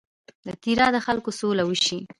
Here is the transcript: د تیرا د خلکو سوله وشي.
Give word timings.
د 0.47 0.49
تیرا 0.63 0.87
د 0.95 0.97
خلکو 1.05 1.29
سوله 1.39 1.63
وشي. 1.65 1.97